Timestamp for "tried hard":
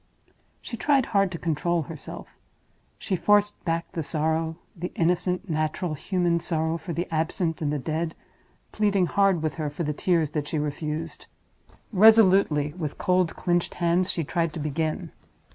0.77-1.31